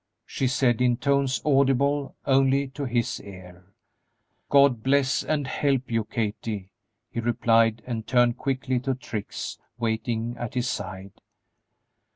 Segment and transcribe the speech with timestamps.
[0.25, 3.67] she said, in tones audible only to his ear.
[4.49, 6.71] "God bless and help you, Kathie!"
[7.11, 11.11] he replied, and turned quickly to Trix waiting at his side.